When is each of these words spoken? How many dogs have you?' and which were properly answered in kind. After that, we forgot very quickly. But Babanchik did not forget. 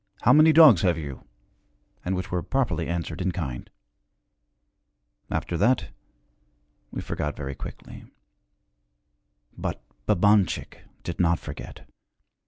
How 0.23 0.33
many 0.33 0.51
dogs 0.51 0.81
have 0.81 0.97
you?' 0.97 1.27
and 2.03 2.15
which 2.15 2.31
were 2.31 2.41
properly 2.41 2.87
answered 2.87 3.21
in 3.21 3.31
kind. 3.31 3.69
After 5.29 5.57
that, 5.57 5.91
we 6.89 7.01
forgot 7.01 7.37
very 7.37 7.53
quickly. 7.53 8.05
But 9.55 9.79
Babanchik 10.07 10.85
did 11.03 11.19
not 11.19 11.37
forget. 11.37 11.87